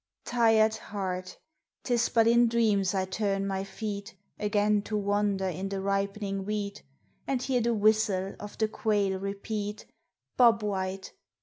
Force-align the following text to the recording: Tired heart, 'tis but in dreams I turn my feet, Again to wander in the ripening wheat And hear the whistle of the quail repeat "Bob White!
Tired 0.25 0.77
heart, 0.77 1.37
'tis 1.83 2.09
but 2.09 2.25
in 2.25 2.47
dreams 2.47 2.95
I 2.95 3.05
turn 3.05 3.45
my 3.45 3.63
feet, 3.63 4.15
Again 4.39 4.81
to 4.81 4.97
wander 4.97 5.45
in 5.47 5.69
the 5.69 5.79
ripening 5.79 6.43
wheat 6.43 6.81
And 7.27 7.39
hear 7.39 7.61
the 7.61 7.75
whistle 7.75 8.35
of 8.39 8.57
the 8.57 8.67
quail 8.67 9.19
repeat 9.19 9.85
"Bob 10.37 10.63
White! 10.63 11.13